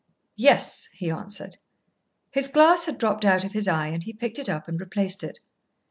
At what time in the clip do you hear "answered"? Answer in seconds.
1.11-1.57